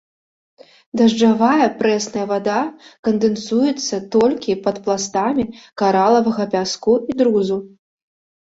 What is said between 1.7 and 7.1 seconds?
прэсная вада кандэнсуецца толькі пад пластамі каралавага пяску